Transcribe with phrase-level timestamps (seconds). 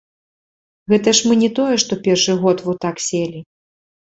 [0.93, 3.39] Гэта ж мы не тое што першы год во так селі.